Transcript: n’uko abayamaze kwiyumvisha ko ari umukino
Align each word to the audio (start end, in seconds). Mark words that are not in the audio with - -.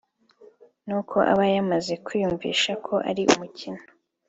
n’uko 0.87 1.17
abayamaze 1.33 1.93
kwiyumvisha 2.05 2.71
ko 2.85 2.93
ari 3.09 3.21
umukino 3.33 3.81